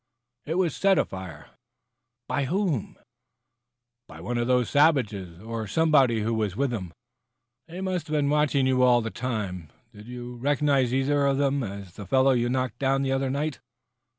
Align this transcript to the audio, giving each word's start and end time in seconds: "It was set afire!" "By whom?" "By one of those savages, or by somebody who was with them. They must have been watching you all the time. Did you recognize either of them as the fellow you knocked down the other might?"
"It 0.47 0.55
was 0.55 0.75
set 0.75 0.97
afire!" 0.97 1.51
"By 2.27 2.45
whom?" 2.45 2.97
"By 4.07 4.19
one 4.19 4.39
of 4.39 4.47
those 4.47 4.67
savages, 4.67 5.39
or 5.39 5.65
by 5.65 5.67
somebody 5.67 6.21
who 6.21 6.33
was 6.33 6.55
with 6.55 6.71
them. 6.71 6.91
They 7.67 7.81
must 7.81 8.07
have 8.07 8.13
been 8.15 8.27
watching 8.31 8.65
you 8.65 8.81
all 8.81 9.01
the 9.01 9.11
time. 9.11 9.69
Did 9.93 10.07
you 10.07 10.37
recognize 10.37 10.91
either 10.91 11.27
of 11.27 11.37
them 11.37 11.61
as 11.61 11.93
the 11.97 12.07
fellow 12.07 12.31
you 12.31 12.49
knocked 12.49 12.79
down 12.79 13.03
the 13.03 13.11
other 13.11 13.29
might?" 13.29 13.59